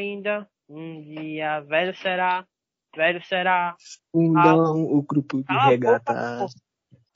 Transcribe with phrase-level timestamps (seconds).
[0.00, 0.48] ainda.
[0.68, 2.46] Um dia velho será,
[2.94, 3.74] velho será.
[4.12, 6.12] Fundão, o grupo de Cala a regata.
[6.38, 6.52] boca,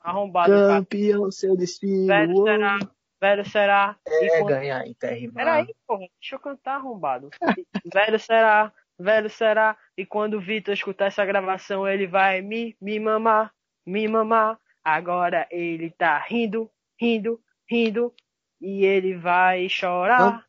[0.01, 0.67] Arrombado, cara.
[0.79, 2.05] Campeão, seu destino.
[2.05, 2.79] Velho será,
[3.19, 3.95] velho será.
[4.07, 5.31] É quando- ganhar em terra.
[5.33, 7.29] Peraí, porra, deixa eu cantar, arrombado.
[7.93, 9.77] velho será, velho será.
[9.97, 13.51] E quando o Vitor escutar essa gravação, ele vai me, me mamar,
[13.85, 14.59] me mamar.
[14.83, 16.69] Agora ele tá rindo,
[16.99, 18.13] rindo, rindo.
[18.61, 20.45] E ele vai chorar,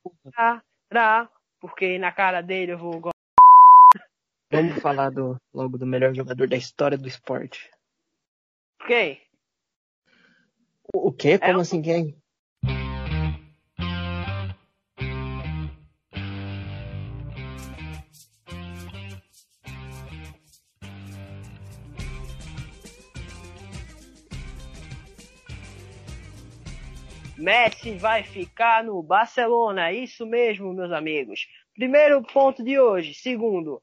[0.90, 1.30] chorar,
[1.66, 3.10] porque na cara dele eu vou.
[4.52, 7.68] Vamos falar do, logo do melhor jogador da história do esporte.
[8.86, 9.20] Quem?
[10.94, 11.38] O, o quê?
[11.38, 12.16] Como É assim quem?
[27.36, 31.46] Messi vai ficar no Barcelona, isso mesmo, meus amigos.
[31.76, 33.12] Primeiro ponto de hoje.
[33.12, 33.82] Segundo,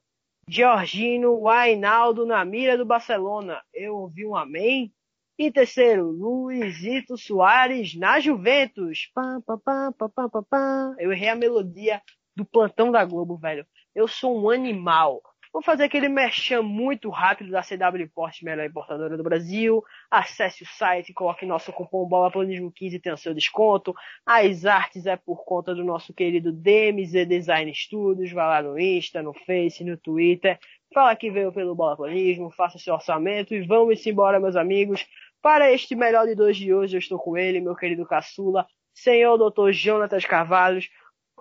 [0.50, 3.62] Georgino Wainaldo na mira do Barcelona.
[3.72, 4.92] Eu ouvi um amém.
[5.38, 9.12] E terceiro, Luizito Soares na Juventus.
[9.14, 10.96] Pá, pá, pá, pá, pá, pá.
[10.98, 12.02] Eu errei a melodia
[12.36, 13.64] do plantão da Globo, velho.
[13.94, 15.22] Eu sou um animal.
[15.54, 19.84] Vou fazer aquele merchan muito rápido da CW Import, melhor importadora do Brasil.
[20.10, 23.94] Acesse o site, coloque nosso cupom Bola Planismo 15 e tenha seu desconto.
[24.26, 28.32] As artes é por conta do nosso querido DMZ Design Studios.
[28.32, 30.58] Vai lá no Insta, no Face, no Twitter.
[30.92, 35.06] Fala que veio pelo Bola Planismo, faça seu orçamento e vamos embora, meus amigos.
[35.40, 39.38] Para este melhor de dois de hoje, eu estou com ele, meu querido caçula, senhor
[39.38, 39.72] Dr.
[39.72, 40.90] Jonatas Carvalhos.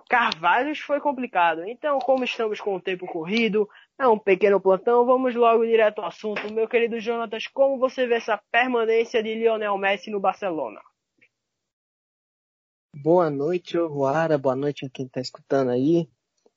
[0.09, 1.63] Carvalhos foi complicado.
[1.67, 3.67] Então, como estamos com o tempo corrido,
[3.99, 6.51] é um pequeno plantão, vamos logo direto ao assunto.
[6.53, 10.81] Meu querido Jonatas, como você vê essa permanência de Lionel Messi no Barcelona?
[12.95, 14.37] Boa noite, Oruara.
[14.37, 16.09] Boa noite a quem tá escutando aí.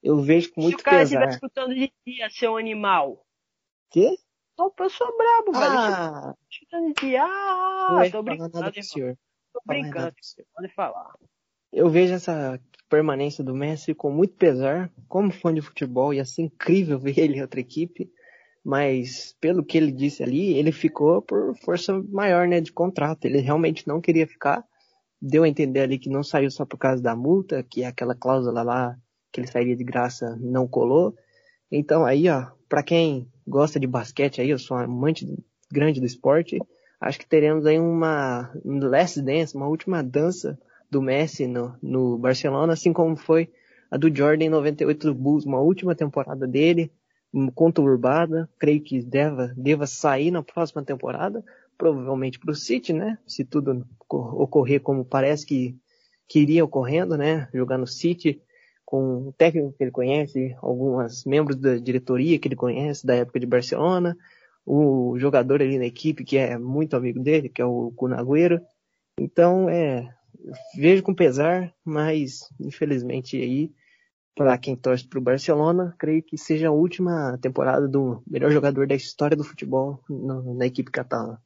[0.03, 1.19] Eu vejo com Se muito o cara pesar.
[1.21, 3.25] estiver escutando de dia, seu animal.
[3.91, 4.17] Quê?
[4.59, 5.65] Opa, eu sou brabo, velho.
[5.65, 7.25] Ah, Escutando de dia.
[7.25, 9.19] Ah, tô brincando, nada senhor.
[9.53, 10.47] Tô brincando, nada senhor.
[10.55, 11.15] pode falar.
[11.77, 14.91] Eu vejo essa permanência do Messi com muito pesar.
[15.07, 18.11] Como fã de futebol, ia ser incrível ver ele em outra equipe.
[18.65, 23.27] Mas, pelo que ele disse ali, ele ficou por força maior, né, de contrato.
[23.27, 24.65] Ele realmente não queria ficar.
[25.21, 28.63] Deu a entender ali que não saiu só por causa da multa, que aquela cláusula
[28.63, 28.97] lá
[29.31, 31.15] que ele sairia de graça não colou.
[31.71, 35.27] Então aí, ó, pra quem gosta de basquete aí, eu sou um amante
[35.71, 36.59] grande do esporte,
[36.99, 40.59] acho que teremos aí uma um last dance, uma última dança
[40.91, 43.51] do Messi no, no Barcelona, assim como foi
[43.91, 46.91] a do Jordan em 98 do Bulls, uma última temporada dele,
[47.33, 51.45] um, conturbada, creio que deva, deva sair na próxima temporada,
[51.79, 53.19] provavelmente para o City, né?
[53.27, 55.77] Se tudo co- ocorrer como parece que,
[56.29, 57.49] que iria ocorrendo, né?
[57.53, 58.41] Jogar no City
[58.85, 63.41] com o técnico que ele conhece, alguns membros da diretoria que ele conhece da época
[63.41, 64.17] de Barcelona,
[64.65, 68.61] o jogador ali na equipe que é muito amigo dele, que é o Kun Agüero.
[69.19, 70.15] Então, é,
[70.77, 73.73] vejo com pesar, mas infelizmente aí,
[74.35, 78.87] para quem torce para o Barcelona, creio que seja a última temporada do melhor jogador
[78.87, 81.39] da história do futebol na, na equipe catalã.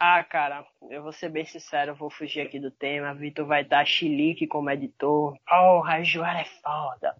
[0.00, 3.14] Ah, cara, eu vou ser bem sincero, vou fugir aqui do tema.
[3.14, 5.36] Vitor vai dar chilique como editor.
[5.44, 7.16] Porra, Joara é foda.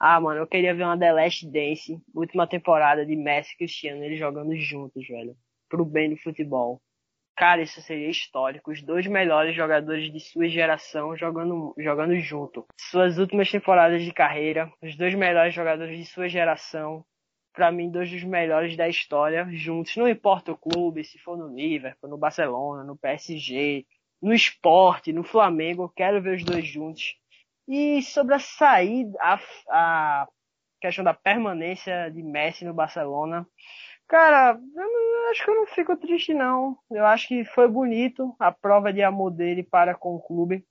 [0.00, 4.02] Ah, mano, eu queria ver uma The Last Dance, última temporada de Messi e Cristiano,
[4.02, 5.36] eles jogando juntos, velho.
[5.68, 6.80] Pro bem do futebol.
[7.36, 8.70] Cara, isso seria histórico.
[8.70, 12.66] Os dois melhores jogadores de sua geração jogando, jogando junto.
[12.78, 17.04] Suas últimas temporadas de carreira, os dois melhores jogadores de sua geração.
[17.54, 19.96] Pra mim, dois dos melhores da história juntos.
[19.96, 23.84] Não importa o clube, se for no Liverpool, no Barcelona, no PSG,
[24.22, 27.16] no esporte, no Flamengo, eu quero ver os dois juntos.
[27.68, 29.38] E sobre a saída, a,
[29.68, 30.28] a
[30.80, 33.46] questão da permanência de Messi no Barcelona,
[34.12, 36.76] cara, eu acho que eu não fico triste não.
[36.90, 40.62] Eu acho que foi bonito a prova de amor dele para com o clube.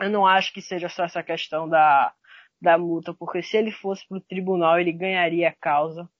[0.00, 2.12] Eu não acho que seja só essa questão da,
[2.60, 6.10] da multa, porque se ele fosse pro tribunal, ele ganharia a causa.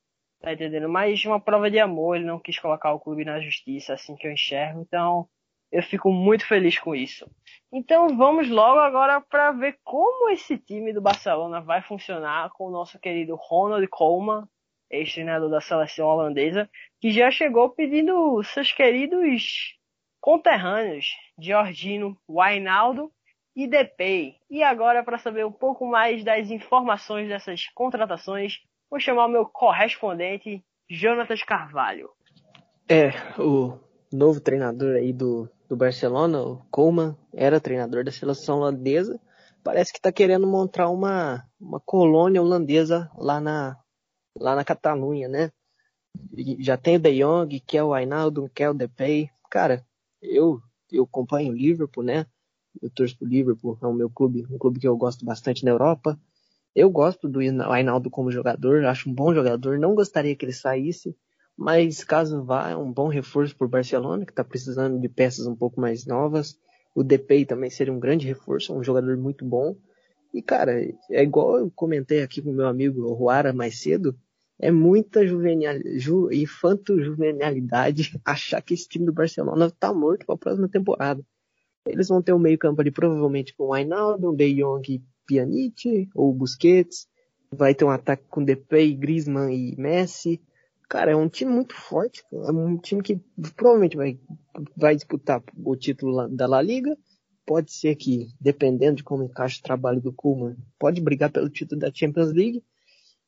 [0.40, 0.88] Tá entendendo?
[0.88, 4.28] Mas uma prova de amor, ele não quis colocar o clube na justiça, assim que
[4.28, 4.80] eu enxergo.
[4.80, 5.28] Então,
[5.72, 7.28] eu fico muito feliz com isso.
[7.72, 12.70] Então, vamos logo agora para ver como esse time do Barcelona vai funcionar com o
[12.70, 14.46] nosso querido Ronald Koeman,
[14.94, 16.68] ex-treinador da seleção holandesa,
[17.00, 19.74] que já chegou pedindo seus queridos
[20.20, 21.06] conterrâneos,
[21.38, 23.10] Georgino, Wijnaldum
[23.54, 24.36] e Depay.
[24.50, 28.58] E agora, para saber um pouco mais das informações dessas contratações,
[28.90, 32.08] vou chamar o meu correspondente, Jonatas Carvalho.
[32.88, 33.10] É,
[33.40, 33.78] o
[34.12, 39.20] novo treinador aí do, do Barcelona, o Koeman, era treinador da seleção holandesa,
[39.62, 43.76] parece que está querendo montar uma, uma colônia holandesa lá na,
[44.38, 45.50] lá na Catalunha, né?
[46.58, 49.30] já tem o De Jong, que é o Ainaldo, que é o Depay.
[49.50, 49.84] Cara,
[50.22, 50.60] eu,
[50.90, 52.26] eu acompanho o Liverpool, né?
[52.80, 55.70] Eu torço pro Liverpool, é o meu clube, um clube que eu gosto bastante na
[55.70, 56.18] Europa.
[56.74, 61.16] Eu gosto do Ainaldo como jogador, acho um bom jogador, não gostaria que ele saísse,
[61.56, 65.46] mas caso vá, é um bom reforço para o Barcelona, que está precisando de peças
[65.46, 66.58] um pouco mais novas.
[66.92, 69.76] O Depay também seria um grande reforço, um jogador muito bom.
[70.32, 70.80] E, cara,
[71.10, 74.18] é igual eu comentei aqui com meu amigo Ruara mais cedo,
[74.58, 80.38] é muita juvenil, ju, infanto-juvenilidade achar que esse time do Barcelona tá morto para a
[80.38, 81.24] próxima temporada.
[81.86, 87.06] Eles vão ter um meio campo ali provavelmente com Ainaldo, De Jong, Pjanic ou Busquets.
[87.52, 90.40] Vai ter um ataque com Depay, Griezmann e Messi.
[90.88, 92.24] Cara, é um time muito forte.
[92.32, 93.20] É um time que
[93.56, 94.18] provavelmente vai,
[94.76, 96.96] vai disputar o título da La Liga.
[97.46, 101.80] Pode ser que, dependendo de como encaixa o trabalho do Koeman, pode brigar pelo título
[101.80, 102.64] da Champions League.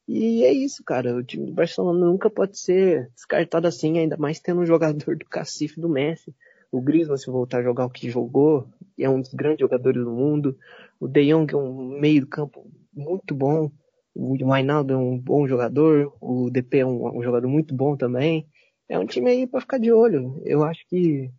[0.09, 1.17] E é isso, cara.
[1.17, 5.25] O time do Barcelona nunca pode ser descartado assim, ainda mais tendo um jogador do
[5.27, 6.35] cacife do Messi.
[6.71, 8.69] O Griezmann, se voltar a jogar o que jogou,
[8.99, 10.57] é um dos grandes jogadores do mundo.
[11.01, 13.71] O De Jong é um meio do campo muito bom.
[14.15, 16.13] O Wijnaldum é um bom jogador.
[16.21, 18.49] O DP é um, um jogador muito bom também.
[18.89, 20.41] É um time aí para ficar de olho.
[20.45, 21.31] Eu acho que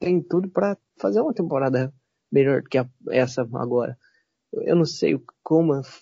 [0.00, 1.92] tem tudo para fazer uma temporada
[2.32, 3.96] melhor que a, essa agora.
[4.52, 5.22] Eu não sei o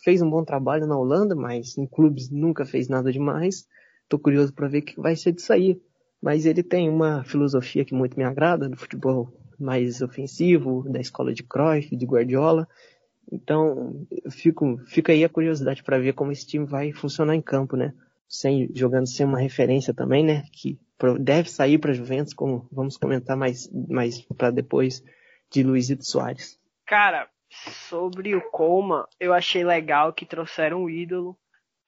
[0.02, 3.66] fez um bom trabalho na Holanda, mas em clubes nunca fez nada demais.
[4.08, 5.80] Tô curioso para ver o que vai ser disso aí.
[6.22, 11.32] Mas ele tem uma filosofia que muito me agrada do futebol mais ofensivo, da escola
[11.32, 12.66] de Cruyff, de Guardiola.
[13.30, 17.76] Então, fico, fica aí a curiosidade para ver como esse time vai funcionar em campo,
[17.76, 17.92] né?
[18.28, 20.44] Sem, jogando sem uma referência também, né?
[20.52, 20.78] Que
[21.20, 25.02] deve sair para Juventus, como vamos comentar mais, mais para depois
[25.50, 26.58] de Luizito Soares.
[26.86, 27.28] Cara,
[27.88, 31.36] sobre o Coma, eu achei legal que trouxeram um ídolo.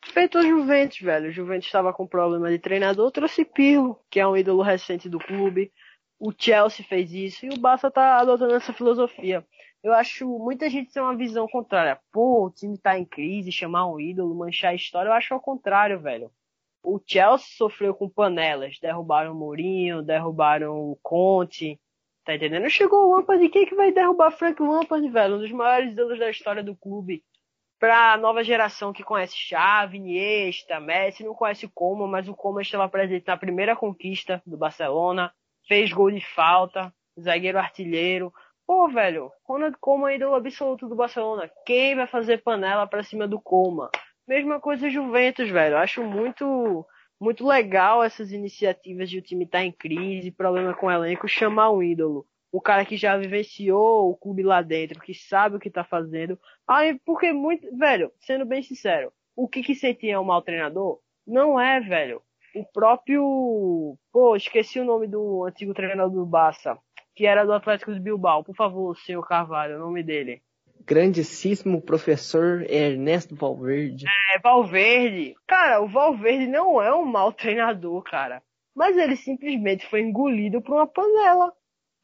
[0.05, 1.29] Feito a Juventus, velho.
[1.29, 5.19] O Juventus estava com problema de treinador, trouxe Pirlo, que é um ídolo recente do
[5.19, 5.73] clube.
[6.19, 9.45] O Chelsea fez isso e o Barça tá adotando essa filosofia.
[9.83, 12.01] Eu acho muita gente tem uma visão contrária.
[12.11, 15.11] Pô, o time tá em crise, chamar um ídolo, manchar a história.
[15.11, 16.31] Eu acho ao contrário, velho.
[16.83, 18.79] O Chelsea sofreu com panelas.
[18.81, 21.79] Derrubaram o Mourinho, derrubaram o Conte,
[22.27, 22.69] Tá entendendo?
[22.69, 25.37] Chegou o Lampard, quem é que vai derrubar Frank Lampard, velho?
[25.37, 27.23] Um dos maiores ídolos da história do clube.
[27.79, 32.61] Pra nova geração que conhece Xavi, Iniesta, Messi, não conhece o Como, mas o Como
[32.61, 35.33] estava presente na primeira conquista do Barcelona,
[35.69, 38.33] fez gol de falta, zagueiro artilheiro.
[38.67, 41.49] Pô, velho, Ronald Koeman é ídolo absoluto do Barcelona.
[41.65, 43.89] Quem vai fazer panela pra cima do Koeman?
[44.27, 45.77] Mesma coisa Juventus, velho.
[45.77, 46.85] Acho muito
[47.21, 51.29] muito legal essas iniciativas de o time estar tá em crise, problema com o elenco,
[51.29, 52.27] chamar um ídolo.
[52.53, 56.39] O cara que já vivenciou o clube lá dentro, que sabe o que tá fazendo.
[56.67, 61.01] Aí, porque muito, velho, sendo bem sincero, o que que sentia é um mau treinador?
[61.27, 62.23] Não é, velho.
[62.55, 66.79] O próprio, pô, esqueci o nome do antigo treinador do Barça,
[67.15, 68.43] que era do Atlético de Bilbao.
[68.43, 70.43] Por favor, senhor Carvalho, o nome dele
[70.87, 74.07] grandíssimo professor Ernesto Valverde.
[74.07, 75.35] É, Valverde.
[75.47, 78.41] Cara, o Valverde não é um mau treinador, cara.
[78.75, 81.53] Mas ele simplesmente foi engolido por uma panela.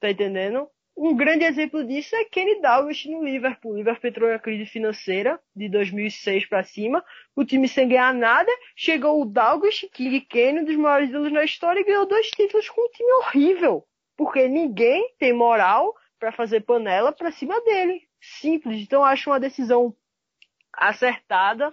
[0.01, 0.69] Tá entendendo?
[0.97, 3.73] Um grande exemplo disso é Kenny Dalglish no Liverpool.
[3.73, 7.05] O Liverpool entrou na crise financeira de 2006 para cima.
[7.37, 8.51] O time sem ganhar nada.
[8.75, 12.69] Chegou o Dalglish, King Kenny, um dos maiores ídolos na história, e ganhou dois títulos
[12.69, 13.85] com um time horrível.
[14.17, 18.81] Porque ninguém tem moral para fazer panela pra cima dele simples.
[18.81, 19.95] Então acho uma decisão
[20.73, 21.71] acertada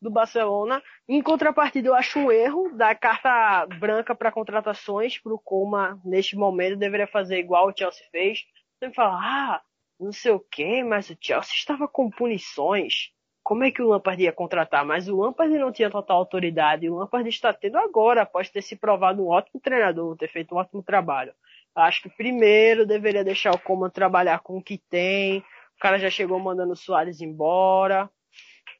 [0.00, 0.82] do Barcelona.
[1.08, 6.36] Em contrapartida, eu acho um erro da carta branca para contratações para o Coma neste
[6.36, 8.44] momento deveria fazer igual o Chelsea fez.
[8.78, 9.62] Você fala, ah,
[9.98, 13.10] não sei o que, mas o Chelsea estava com punições.
[13.42, 14.84] Como é que o Lampard ia contratar?
[14.84, 16.90] Mas o Lampard não tinha total autoridade.
[16.90, 20.58] O Lampard está tendo agora, após ter se provado um ótimo treinador, ter feito um
[20.58, 21.32] ótimo trabalho.
[21.74, 25.44] Acho que primeiro deveria deixar o Coman trabalhar com o que tem,
[25.76, 28.10] o cara já chegou mandando o Soares embora.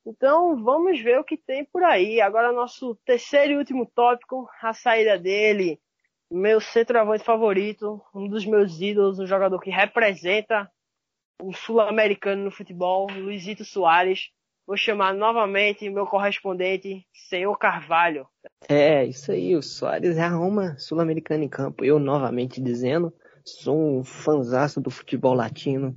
[0.04, 2.20] Então vamos ver o que tem por aí.
[2.20, 5.78] Agora nosso terceiro e último tópico, a saída dele.
[6.30, 10.70] Meu centroavante favorito, um dos meus ídolos, um jogador que representa
[11.40, 14.30] o sul-americano no futebol, Luizito Soares.
[14.66, 18.26] Vou chamar novamente meu correspondente, senhor Carvalho.
[18.68, 21.84] É, isso aí, o Soares é a Roma sul-americana em campo.
[21.84, 23.12] Eu novamente dizendo,
[23.44, 25.96] sou um fanzaço do futebol latino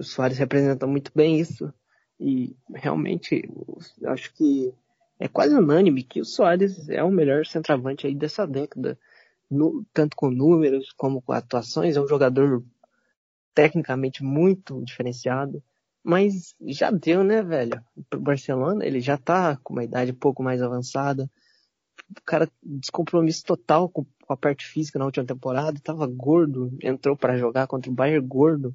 [0.00, 1.72] o Soares representa muito bem isso.
[2.18, 3.48] E realmente,
[4.06, 4.74] acho que
[5.18, 8.98] é quase unânime que o Soares é o melhor centroavante aí dessa década.
[9.50, 11.96] No, tanto com números como com atuações.
[11.96, 12.64] É um jogador
[13.54, 15.62] tecnicamente muito diferenciado.
[16.02, 17.84] Mas já deu, né, velho?
[18.08, 21.30] Pro Barcelona, ele já tá com uma idade um pouco mais avançada.
[22.10, 27.36] O cara descompromisso total com a parte física na última temporada, tava gordo, entrou para
[27.36, 28.74] jogar contra o Bayern gordo.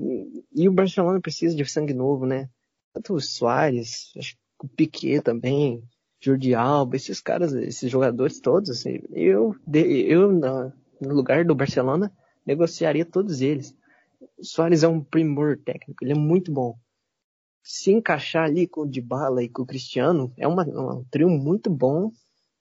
[0.00, 2.48] E, o Barcelona precisa de sangue novo, né?
[2.92, 5.82] Tanto o Soares, acho que o Piquet também,
[6.20, 12.12] Jordi Alba, esses caras, esses jogadores todos, assim, eu, eu no lugar do Barcelona
[12.46, 13.76] negociaria todos eles.
[14.38, 16.78] O Soares é um primor técnico, ele é muito bom.
[17.62, 21.70] Se encaixar ali com o Dybala e com o Cristiano, é uma, um trio muito
[21.70, 22.12] bom,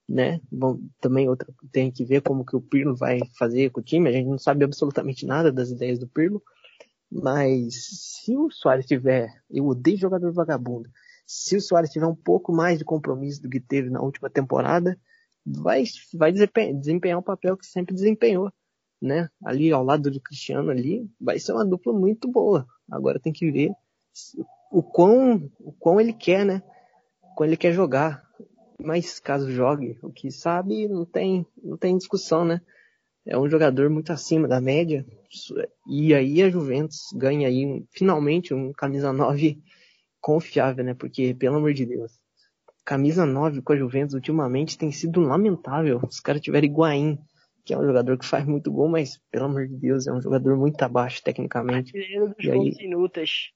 [0.07, 0.39] né?
[0.51, 4.09] Bom, também outra, tem que ver como que o Pirlo vai fazer com o time,
[4.09, 6.41] a gente não sabe absolutamente nada das ideias do Pirlo,
[7.21, 7.73] mas
[8.21, 10.89] se o Soares tiver, eu odeio jogador vagabundo,
[11.25, 14.97] se o Soares tiver um pouco mais de compromisso do que teve na última temporada,
[15.45, 18.51] vai, vai desempenhar um papel que sempre desempenhou
[19.01, 22.65] né, ali ao lado do Cristiano ali, vai ser uma dupla muito boa.
[22.89, 23.71] Agora tem que ver
[24.71, 26.63] o quão, o quão ele quer, né?
[27.35, 28.23] Quando ele quer jogar.
[28.79, 32.61] Mas caso jogue, o que sabe, não tem, não tem discussão, né?
[33.25, 35.05] É um jogador muito acima da média.
[35.89, 39.61] E aí a Juventus ganha aí finalmente um camisa 9
[40.19, 40.93] confiável, né?
[40.93, 42.11] Porque, pelo amor de Deus,
[42.85, 46.01] camisa 9 com a Juventus ultimamente tem sido lamentável.
[46.03, 47.17] Os caras tiveram Higuaín,
[47.63, 50.21] que é um jogador que faz muito gol, mas, pelo amor de Deus, é um
[50.21, 51.93] jogador muito abaixo tecnicamente.
[51.93, 52.75] Dos e aí...
[52.79, 53.51] inúteis.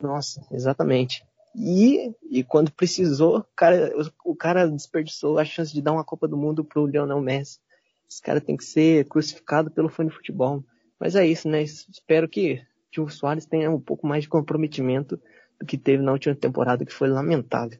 [0.00, 1.24] Nossa, exatamente.
[1.56, 3.92] E, e quando precisou, o cara,
[4.24, 7.60] o cara desperdiçou a chance de dar uma Copa do Mundo pro Lionel Messi.
[8.08, 10.64] Esse cara tem que ser crucificado pelo fã de futebol.
[10.98, 11.62] Mas é isso, né?
[11.62, 12.64] Espero que,
[12.98, 15.20] o Soares tenha um pouco mais de comprometimento
[15.58, 17.78] do que teve na última temporada, que foi lamentável.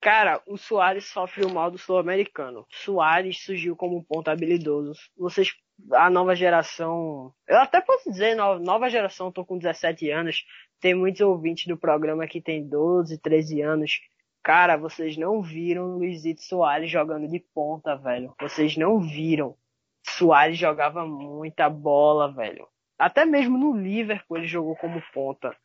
[0.00, 2.66] Cara, o Soares sofre o mal do sul-americano.
[2.68, 4.98] Soares surgiu como um ponto habilidoso.
[5.16, 5.52] Vocês,
[5.92, 10.44] a nova geração, eu até posso dizer, nova geração, tô com 17 anos,
[10.80, 14.00] tem muitos ouvintes do programa que tem 12, 13 anos.
[14.42, 18.34] Cara, vocês não viram Luizito Soares jogando de ponta, velho.
[18.40, 19.56] Vocês não viram.
[20.04, 22.66] Soares jogava muita bola, velho.
[22.98, 25.56] Até mesmo no Liverpool ele jogou como ponta.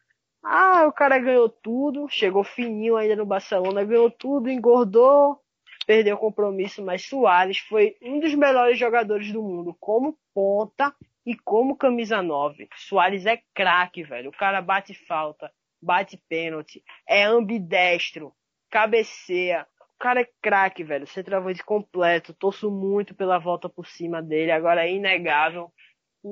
[0.43, 5.41] Ah, o cara ganhou tudo, chegou fininho ainda no Barcelona, ganhou tudo, engordou,
[5.87, 11.35] perdeu o compromisso, mas Soares foi um dos melhores jogadores do mundo como ponta e
[11.35, 12.69] como camisa 9.
[12.75, 14.29] Soares é craque, velho.
[14.29, 18.33] O cara bate falta, bate pênalti, é ambidestro,
[18.69, 19.67] cabeceia.
[19.95, 21.07] O cara é craque, velho.
[21.07, 22.33] Centroavante completo.
[22.33, 24.51] Torço muito pela volta por cima dele.
[24.51, 25.71] Agora é inegável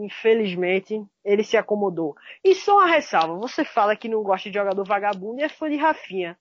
[0.04, 2.16] infelizmente, ele se acomodou.
[2.44, 5.70] E só uma ressalva, você fala que não gosta de jogador vagabundo e é fã
[5.70, 6.38] de Rafinha.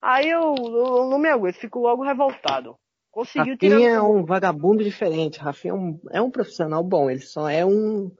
[0.00, 2.76] Aí eu, eu não me aguento, fico logo revoltado.
[3.10, 3.92] Conseguiu Rafinha tirar...
[3.92, 5.38] é um vagabundo diferente.
[5.38, 8.10] Rafinha é um, é um profissional bom, ele só é um,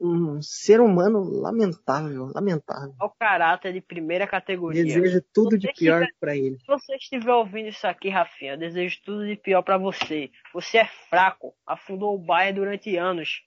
[0.00, 2.94] um ser humano lamentável, lamentável.
[3.00, 4.84] O caráter de primeira categoria.
[4.84, 6.58] Desejo tudo de pior para ele.
[6.58, 10.30] Se você estiver ouvindo isso aqui, Rafinha, desejo tudo de pior para você.
[10.52, 13.42] Você é fraco, afundou o Bayern durante anos.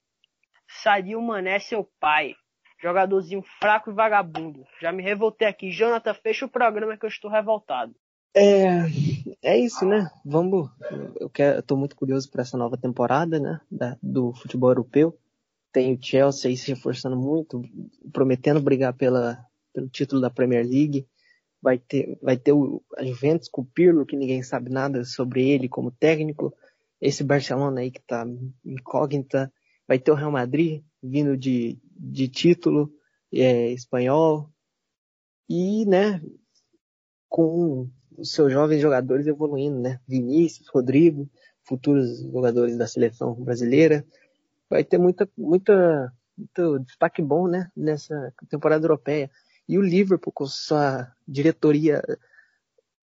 [0.67, 2.35] Sadio Mané, seu pai.
[2.81, 4.65] Jogadorzinho fraco e vagabundo.
[4.81, 5.71] Já me revoltei aqui.
[5.71, 7.95] Jonathan, fecha o programa que eu estou revoltado.
[8.35, 8.85] É,
[9.41, 10.07] é isso, né?
[10.23, 10.69] Vamos.
[11.19, 13.59] Eu, quero, eu tô muito curioso para essa nova temporada, né?
[13.71, 15.17] Da, do futebol europeu.
[15.77, 17.61] Tem o Chelsea se reforçando muito,
[18.11, 19.37] prometendo brigar pela,
[19.71, 21.07] pelo título da Premier League.
[21.61, 25.47] Vai ter, vai ter o a Juventus com o Pirlo, que ninguém sabe nada sobre
[25.47, 26.51] ele como técnico.
[26.99, 28.25] Esse Barcelona aí que tá
[28.65, 29.53] incógnita
[29.87, 32.91] vai ter o Real Madrid vindo de, de título
[33.31, 34.49] é, espanhol
[35.47, 36.19] e, né,
[37.29, 41.29] com os seus jovens jogadores evoluindo, né, Vinícius, Rodrigo,
[41.61, 44.03] futuros jogadores da seleção brasileira,
[44.69, 49.29] vai ter muita, muita, muito destaque bom, né, nessa temporada europeia.
[49.67, 52.01] E o Liverpool com sua diretoria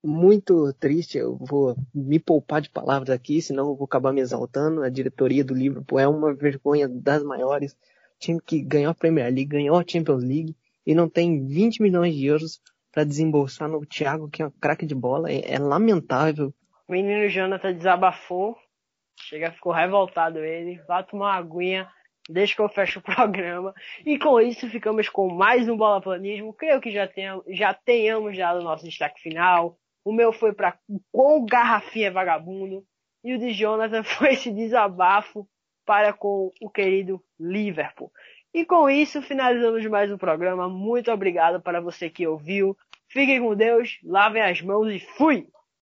[0.04, 1.18] muito triste.
[1.18, 4.82] Eu vou me poupar de palavras aqui, senão eu vou acabar me exaltando.
[4.82, 7.76] A diretoria do Liverpool é uma vergonha das maiores.
[8.18, 10.54] Time que ganhou a Premier League, ganhou a Champions League
[10.86, 12.60] e não tem 20 milhões de euros
[12.92, 15.30] para desembolsar no Thiago, que é um craque de bola.
[15.32, 16.54] É, é, lamentável.
[16.86, 18.56] O menino Jonathan desabafou.
[19.20, 20.80] Chega, ficou revoltado ele.
[20.86, 21.88] Vá tomar uma aguinha.
[22.28, 23.74] Deixa que eu fecho o programa.
[24.04, 26.52] E com isso ficamos com mais um Bola Planismo.
[26.52, 29.78] Creio que já, tenha, já tenhamos dado o nosso destaque final.
[30.04, 30.78] O meu foi para
[31.12, 32.84] com garrafinha vagabundo.
[33.22, 35.48] E o de Jonathan foi esse desabafo
[35.84, 38.10] para com o querido Liverpool.
[38.52, 40.68] E com isso finalizamos mais um programa.
[40.68, 42.76] Muito obrigado para você que ouviu.
[43.08, 45.46] Fiquem com Deus, lavem as mãos e fui!